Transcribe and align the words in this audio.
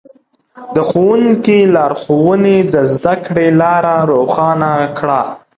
د 0.75 0.77
ښوونکي 0.87 1.59
لارښوونې 1.75 2.57
د 2.73 2.75
زده 2.93 3.13
کړې 3.25 3.47
لاره 3.61 3.95
روښانه 4.11 4.71
کړه. 4.97 5.21